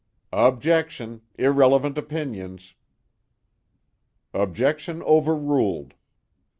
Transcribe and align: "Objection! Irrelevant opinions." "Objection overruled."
"Objection! 0.33 1.21
Irrelevant 1.37 1.95
opinions." 1.95 2.73
"Objection 4.33 5.03
overruled." 5.03 5.93